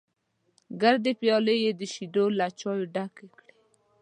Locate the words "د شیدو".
1.79-2.25